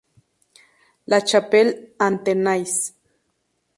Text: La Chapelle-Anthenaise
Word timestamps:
La 1.05 1.19
Chapelle-Anthenaise 1.23 2.95